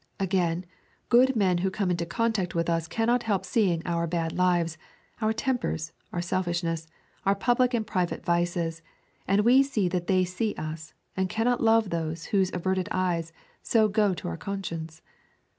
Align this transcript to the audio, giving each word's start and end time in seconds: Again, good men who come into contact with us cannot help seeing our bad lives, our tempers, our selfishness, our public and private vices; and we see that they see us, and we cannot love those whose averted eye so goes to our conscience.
Again, 0.19 0.65
good 1.09 1.35
men 1.35 1.59
who 1.59 1.69
come 1.69 1.91
into 1.91 2.07
contact 2.07 2.55
with 2.55 2.71
us 2.71 2.87
cannot 2.87 3.21
help 3.21 3.45
seeing 3.45 3.83
our 3.85 4.07
bad 4.07 4.33
lives, 4.33 4.75
our 5.21 5.31
tempers, 5.31 5.91
our 6.11 6.23
selfishness, 6.23 6.87
our 7.23 7.35
public 7.35 7.75
and 7.75 7.85
private 7.85 8.25
vices; 8.25 8.81
and 9.27 9.41
we 9.41 9.61
see 9.61 9.87
that 9.89 10.07
they 10.07 10.25
see 10.25 10.55
us, 10.55 10.95
and 11.15 11.25
we 11.25 11.35
cannot 11.35 11.61
love 11.61 11.91
those 11.91 12.25
whose 12.33 12.49
averted 12.51 12.89
eye 12.91 13.23
so 13.61 13.87
goes 13.87 14.15
to 14.15 14.27
our 14.27 14.37
conscience. 14.37 15.03